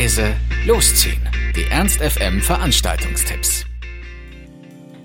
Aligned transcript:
leise, 0.00 0.34
losziehen. 0.66 1.20
Die 1.54 1.70
Ernst 1.70 2.00
FM 2.00 2.40
Veranstaltungstipps. 2.40 3.66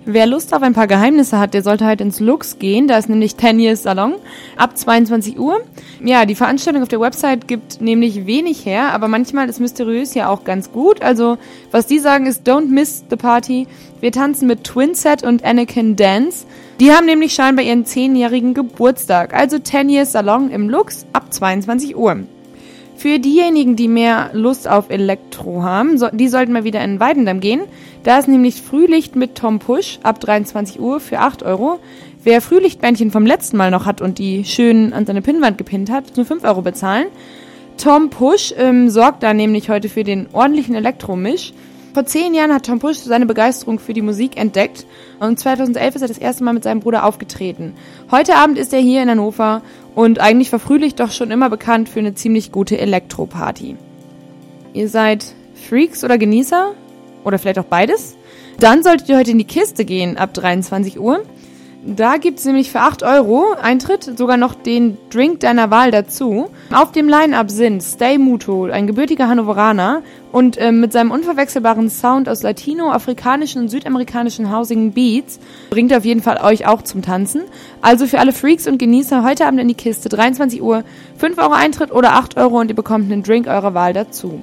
Wer 0.06 0.26
Lust 0.26 0.54
auf 0.54 0.62
ein 0.62 0.72
paar 0.72 0.88
Geheimnisse 0.88 1.38
hat, 1.38 1.54
der 1.54 1.64
sollte 1.64 1.84
halt 1.84 2.00
ins 2.00 2.22
Lux 2.22 2.60
gehen. 2.60 2.88
Da 2.88 2.98
ist 2.98 3.10
nämlich 3.10 3.36
10 3.36 3.60
Years 3.60 3.84
Salon 3.84 4.14
ab 4.56 4.78
22 4.78 5.38
Uhr. 5.38 5.60
Ja, 6.02 6.26
die 6.26 6.36
Veranstaltung 6.36 6.82
auf 6.82 6.88
der 6.88 7.02
Website 7.02 7.46
gibt 7.46 7.82
nämlich 7.82 8.26
wenig 8.26 8.66
her, 8.66 8.94
aber 8.94 9.10
manchmal 9.10 9.50
ist 9.50 9.60
mysteriös 9.60 10.14
ja 10.14 10.30
auch 10.30 10.46
ganz 10.46 10.72
gut. 10.72 11.02
Also, 11.02 11.38
was 11.72 11.88
die 11.88 12.00
sagen 12.00 12.26
ist, 12.26 12.48
don't 12.48 12.70
miss 12.70 13.04
the 13.10 13.18
party. 13.18 13.68
Wir 14.00 14.14
tanzen 14.14 14.48
mit 14.48 14.64
Twinset 14.64 15.24
und 15.24 15.44
Anakin 15.44 15.98
Dance. 15.98 16.46
Die 16.80 16.94
haben 16.94 17.06
nämlich 17.06 17.34
scheinbar 17.34 17.66
ihren 17.66 17.84
10-jährigen 17.84 18.54
Geburtstag. 18.54 19.34
Also 19.34 19.60
10 19.60 19.90
Years 19.90 20.14
Salon 20.14 20.52
im 20.52 20.70
Lux 20.70 21.06
ab 21.12 21.34
22 21.34 21.98
Uhr. 21.98 22.24
Für 22.98 23.20
diejenigen, 23.20 23.76
die 23.76 23.90
mehr 23.90 24.30
Lust 24.34 24.70
auf 24.70 24.90
Elektro 24.90 25.64
haben, 25.64 25.98
so, 25.98 26.08
die 26.12 26.30
sollten 26.30 26.54
mal 26.54 26.64
wieder 26.64 26.84
in 26.84 27.00
Weidendamm 27.00 27.42
gehen. 27.42 27.62
Da 28.04 28.18
ist 28.18 28.28
nämlich 28.28 28.62
Frühlicht 28.62 29.16
mit 29.16 29.36
Tom 29.36 29.60
Push 29.60 30.00
ab 30.02 30.20
23 30.22 30.80
Uhr 30.80 31.02
für 31.02 31.20
8 31.20 31.44
Euro. 31.44 31.80
Wer 32.24 32.42
Frühlichtbändchen 32.42 33.12
vom 33.12 33.26
letzten 33.26 33.58
Mal 33.58 33.70
noch 33.70 33.86
hat 33.86 34.02
und 34.02 34.18
die 34.18 34.46
schön 34.46 34.94
an 34.94 35.06
seine 35.06 35.22
Pinnwand 35.22 35.58
gepinnt 35.58 35.92
hat, 35.92 36.16
nur 36.16 36.26
5 36.26 36.44
Euro 36.46 36.62
bezahlen. 36.62 37.08
Tom 37.78 38.10
Push 38.10 38.54
ähm, 38.58 38.90
sorgt 38.90 39.24
da 39.24 39.34
nämlich 39.34 39.70
heute 39.70 39.90
für 39.90 40.06
den 40.06 40.28
ordentlichen 40.32 40.76
Elektromisch. 40.76 41.54
Vor 41.96 42.06
zehn 42.06 42.34
Jahren 42.34 42.54
hat 42.54 42.66
Tom 42.66 42.80
Push 42.80 42.98
seine 42.98 43.26
Begeisterung 43.26 43.80
für 43.80 43.94
die 43.94 44.02
Musik 44.02 44.36
entdeckt 44.36 44.86
und 45.22 45.40
2011 45.40 45.96
ist 45.96 46.02
er 46.02 46.08
das 46.10 46.18
erste 46.18 46.44
Mal 46.44 46.54
mit 46.54 46.66
seinem 46.66 46.82
Bruder 46.82 47.06
aufgetreten. 47.06 47.74
Heute 48.12 48.36
Abend 48.36 48.58
ist 48.58 48.74
er 48.74 48.80
hier 48.80 49.02
in 49.02 49.10
Hannover 49.10 49.62
und 49.96 50.20
eigentlich 50.20 50.52
war 50.52 50.60
Frühlicht 50.60 51.00
doch 51.00 51.12
schon 51.12 51.32
immer 51.32 51.50
bekannt 51.50 51.90
für 51.90 52.00
eine 52.00 52.14
ziemlich 52.14 52.52
gute 52.52 52.78
Elektroparty. 52.78 53.78
Ihr 54.74 54.90
seid 54.90 55.26
Freaks 55.70 56.04
oder 56.04 56.18
Genießer? 56.18 56.74
Oder 57.24 57.40
vielleicht 57.40 57.60
auch 57.60 57.66
beides? 57.66 58.16
Dann 58.60 58.84
solltet 58.84 59.10
ihr 59.10 59.18
heute 59.18 59.32
in 59.32 59.38
die 59.38 59.46
Kiste 59.46 59.86
gehen 59.86 60.18
ab 60.18 60.34
23 60.34 61.00
Uhr. 61.00 61.24
Da 61.88 62.18
gibt's 62.18 62.46
nämlich 62.46 62.72
für 62.72 62.80
8 62.80 63.04
Euro 63.04 63.54
Eintritt 63.62 64.18
sogar 64.18 64.38
noch 64.38 64.56
den 64.56 64.98
Drink 65.12 65.42
deiner 65.42 65.70
Wahl 65.70 65.92
dazu. 65.92 66.48
Auf 66.74 66.92
dem 66.92 67.08
Line-Up 67.08 67.52
sind 67.52 67.84
Stay 67.84 68.18
Muto, 68.18 68.66
ein 68.66 68.88
gebürtiger 68.88 69.28
Hannoveraner 69.28 70.02
und 70.32 70.58
äh, 70.58 70.72
mit 70.72 70.92
seinem 70.94 71.12
unverwechselbaren 71.12 71.92
Sound 71.92 72.28
aus 72.28 72.42
Latino, 72.42 72.90
afrikanischen 72.90 73.62
und 73.62 73.70
südamerikanischen 73.70 74.52
Housing 74.52 74.94
Beats 74.94 75.40
bringt 75.70 75.92
er 75.92 76.00
auf 76.00 76.06
jeden 76.06 76.24
Fall 76.24 76.40
euch 76.44 76.66
auch 76.66 76.82
zum 76.82 77.04
Tanzen. 77.04 77.44
Also 77.84 78.08
für 78.08 78.18
alle 78.18 78.34
Freaks 78.34 78.66
und 78.66 78.80
Genießer 78.80 79.24
heute 79.24 79.46
Abend 79.46 79.60
in 79.60 79.68
die 79.68 79.76
Kiste, 79.76 80.10
23 80.10 80.64
Uhr, 80.64 80.84
5 81.20 81.38
Euro 81.38 81.54
Eintritt 81.54 81.92
oder 81.92 82.14
8 82.14 82.36
Euro 82.38 82.62
und 82.62 82.70
ihr 82.70 82.76
bekommt 82.76 83.12
einen 83.12 83.22
Drink 83.22 83.46
eurer 83.46 83.76
Wahl 83.76 83.94
dazu. 83.94 84.42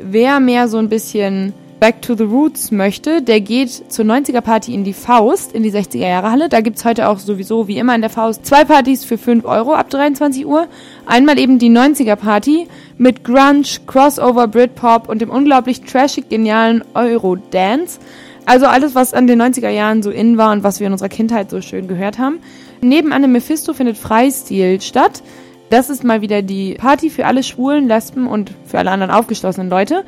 Wer 0.00 0.38
mehr 0.38 0.68
so 0.68 0.78
ein 0.78 0.88
bisschen 0.88 1.54
Back 1.80 2.00
to 2.02 2.14
the 2.14 2.24
Roots 2.24 2.70
möchte, 2.70 3.20
der 3.20 3.40
geht 3.40 3.70
zur 3.92 4.04
90er 4.04 4.40
Party 4.40 4.72
in 4.72 4.84
die 4.84 4.92
Faust, 4.92 5.52
in 5.52 5.62
die 5.62 5.72
60er 5.72 6.06
Jahre 6.06 6.30
Halle. 6.30 6.48
Da 6.48 6.60
gibt's 6.60 6.84
heute 6.84 7.08
auch 7.08 7.18
sowieso 7.18 7.68
wie 7.68 7.78
immer 7.78 7.94
in 7.94 8.00
der 8.00 8.10
Faust 8.10 8.46
zwei 8.46 8.64
Partys 8.64 9.04
für 9.04 9.18
5 9.18 9.44
Euro 9.44 9.74
ab 9.74 9.90
23 9.90 10.46
Uhr. 10.46 10.68
Einmal 11.04 11.38
eben 11.38 11.58
die 11.58 11.70
90er 11.70 12.16
Party 12.16 12.68
mit 12.96 13.24
Grunge, 13.24 13.66
Crossover, 13.86 14.46
Britpop 14.46 15.08
und 15.08 15.20
dem 15.20 15.30
unglaublich 15.30 15.82
trashig 15.82 16.28
genialen 16.28 16.84
Eurodance. 16.94 17.98
Also 18.46 18.66
alles, 18.66 18.94
was 18.94 19.12
an 19.12 19.26
den 19.26 19.42
90er 19.42 19.70
Jahren 19.70 20.02
so 20.02 20.10
in 20.10 20.38
war 20.38 20.52
und 20.52 20.62
was 20.62 20.80
wir 20.80 20.86
in 20.86 20.92
unserer 20.92 21.08
Kindheit 21.08 21.50
so 21.50 21.60
schön 21.60 21.88
gehört 21.88 22.18
haben. 22.18 22.38
Nebenan 22.82 23.24
im 23.24 23.32
Mephisto 23.32 23.72
findet 23.72 23.96
Freistil 23.96 24.80
statt. 24.80 25.22
Das 25.70 25.90
ist 25.90 26.04
mal 26.04 26.20
wieder 26.20 26.42
die 26.42 26.74
Party 26.74 27.10
für 27.10 27.26
alle 27.26 27.42
Schwulen, 27.42 27.88
Lesben 27.88 28.26
und 28.26 28.52
für 28.66 28.78
alle 28.78 28.90
anderen 28.90 29.12
aufgeschlossenen 29.12 29.70
Leute. 29.70 30.04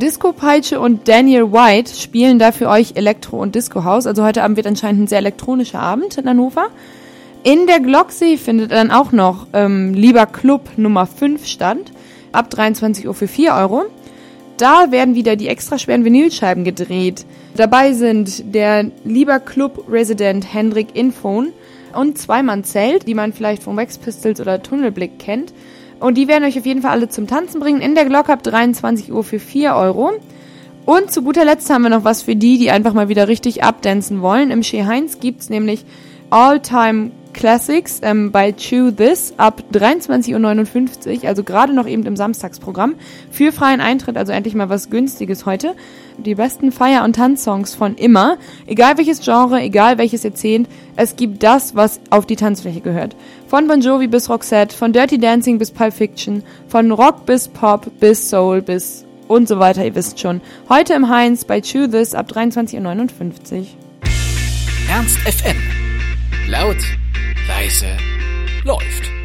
Disco 0.00 0.32
Peitsche 0.32 0.80
und 0.80 1.08
Daniel 1.08 1.52
White 1.52 1.94
spielen 1.94 2.38
da 2.38 2.52
für 2.52 2.70
euch 2.70 2.92
Elektro- 2.94 3.42
und 3.42 3.54
Disco-Haus. 3.54 4.06
Also 4.06 4.24
heute 4.24 4.42
Abend 4.42 4.56
wird 4.56 4.66
anscheinend 4.66 5.02
ein 5.02 5.06
sehr 5.08 5.18
elektronischer 5.18 5.78
Abend 5.78 6.16
in 6.16 6.26
Hannover. 6.26 6.68
In 7.42 7.66
der 7.66 7.80
Glocksee 7.80 8.38
findet 8.38 8.72
dann 8.72 8.90
auch 8.90 9.12
noch 9.12 9.48
ähm, 9.52 9.92
Lieber 9.92 10.24
Club 10.24 10.70
Nummer 10.78 11.04
5 11.04 11.46
statt. 11.46 11.92
Ab 12.32 12.48
23 12.48 13.08
Uhr 13.08 13.14
für 13.14 13.28
4 13.28 13.52
Euro. 13.52 13.84
Da 14.56 14.90
werden 14.90 15.14
wieder 15.14 15.36
die 15.36 15.48
extra 15.48 15.78
schweren 15.78 16.06
Vinylscheiben 16.06 16.64
gedreht. 16.64 17.26
Dabei 17.54 17.92
sind 17.92 18.54
der 18.54 18.90
Lieber 19.04 19.38
Club 19.38 19.84
Resident 19.90 20.50
Hendrik 20.50 20.96
Infone 20.96 21.48
und 21.94 22.16
Zweimann 22.16 22.64
Zelt, 22.64 23.06
die 23.06 23.14
man 23.14 23.34
vielleicht 23.34 23.64
von 23.64 23.76
Wax 23.76 23.98
Pistols 23.98 24.40
oder 24.40 24.62
Tunnelblick 24.62 25.18
kennt. 25.18 25.52
Und 26.00 26.16
die 26.16 26.28
werden 26.28 26.44
euch 26.44 26.58
auf 26.58 26.66
jeden 26.66 26.82
Fall 26.82 26.92
alle 26.92 27.08
zum 27.08 27.26
Tanzen 27.26 27.60
bringen. 27.60 27.80
In 27.80 27.94
der 27.94 28.06
Glocke 28.06 28.32
ab 28.32 28.42
23 28.42 29.12
Uhr 29.12 29.22
für 29.22 29.38
4 29.38 29.74
Euro. 29.74 30.12
Und 30.86 31.12
zu 31.12 31.22
guter 31.22 31.44
Letzt 31.44 31.70
haben 31.70 31.82
wir 31.82 31.90
noch 31.90 32.04
was 32.04 32.22
für 32.22 32.34
die, 32.34 32.58
die 32.58 32.70
einfach 32.70 32.94
mal 32.94 33.08
wieder 33.08 33.28
richtig 33.28 33.62
abdancen 33.62 34.22
wollen. 34.22 34.50
Im 34.50 34.62
Shea 34.62 34.86
Heinz 34.86 35.20
gibt's 35.20 35.50
nämlich 35.50 35.84
All-Time 36.30 37.10
Classics 37.32 38.00
ähm, 38.02 38.32
bei 38.32 38.52
Chew 38.52 38.90
This 38.90 39.34
ab 39.36 39.62
23.59 39.72 41.22
Uhr, 41.22 41.28
also 41.28 41.44
gerade 41.44 41.72
noch 41.72 41.86
eben 41.86 42.04
im 42.04 42.16
Samstagsprogramm, 42.16 42.94
für 43.30 43.52
freien 43.52 43.80
Eintritt, 43.80 44.16
also 44.16 44.32
endlich 44.32 44.54
mal 44.54 44.68
was 44.68 44.90
Günstiges 44.90 45.46
heute. 45.46 45.74
Die 46.18 46.34
besten 46.34 46.72
Feier- 46.72 47.04
und 47.04 47.16
Tanzsongs 47.16 47.74
von 47.74 47.94
immer, 47.94 48.36
egal 48.66 48.98
welches 48.98 49.20
Genre, 49.20 49.60
egal 49.60 49.98
welches 49.98 50.22
Jahrzehnt, 50.22 50.68
es 50.96 51.16
gibt 51.16 51.42
das, 51.42 51.74
was 51.74 52.00
auf 52.10 52.26
die 52.26 52.36
Tanzfläche 52.36 52.80
gehört. 52.80 53.16
Von 53.46 53.66
Bon 53.68 53.80
Jovi 53.80 54.06
bis 54.06 54.28
Roxette, 54.28 54.76
von 54.76 54.92
Dirty 54.92 55.18
Dancing 55.18 55.58
bis 55.58 55.70
Pulp 55.70 55.94
Fiction, 55.94 56.42
von 56.68 56.90
Rock 56.92 57.26
bis 57.26 57.48
Pop 57.48 57.90
bis 58.00 58.28
Soul 58.28 58.62
bis 58.62 59.04
und 59.28 59.46
so 59.46 59.60
weiter, 59.60 59.84
ihr 59.84 59.94
wisst 59.94 60.18
schon. 60.18 60.40
Heute 60.68 60.94
im 60.94 61.08
Heinz 61.08 61.44
bei 61.44 61.60
Chew 61.60 61.86
This 61.86 62.14
ab 62.14 62.30
23.59 62.32 63.58
Uhr. 63.60 63.66
Ernst 64.90 65.18
FM. 65.20 65.79
Laut, 66.50 66.82
leise, 67.46 67.96
läuft. 68.64 69.19